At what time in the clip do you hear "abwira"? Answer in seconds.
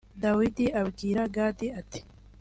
0.81-1.21